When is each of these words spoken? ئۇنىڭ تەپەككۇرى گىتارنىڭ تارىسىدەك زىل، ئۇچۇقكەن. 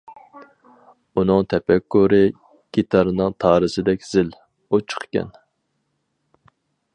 ئۇنىڭ 1.19 1.43
تەپەككۇرى 1.53 2.21
گىتارنىڭ 2.77 3.37
تارىسىدەك 3.45 4.09
زىل، 4.13 4.33
ئۇچۇقكەن. 4.79 5.31